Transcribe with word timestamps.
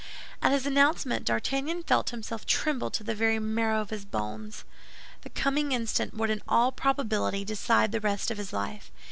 At 0.41 0.51
his 0.51 0.65
announcement 0.65 1.25
D'Artagnan 1.25 1.83
felt 1.83 2.09
himself 2.09 2.47
tremble 2.47 2.89
to 2.89 3.03
the 3.03 3.13
very 3.13 3.37
marrow 3.37 3.81
of 3.81 3.91
his 3.91 4.03
bones. 4.03 4.63
The 5.21 5.29
coming 5.29 5.73
instant 5.73 6.15
would 6.15 6.31
in 6.31 6.41
all 6.47 6.71
probability 6.71 7.45
decide 7.45 7.91
the 7.91 7.99
rest 8.01 8.31
of 8.31 8.39
his 8.39 8.51
life. 8.51 8.89